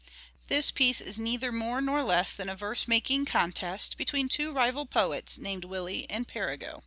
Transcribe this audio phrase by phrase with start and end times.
[0.47, 4.87] This piece is neither more nor less than a verse making contest between two rival
[4.87, 6.79] poets named "Willie" and" Perigot."